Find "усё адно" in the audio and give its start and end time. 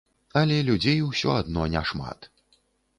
1.11-1.69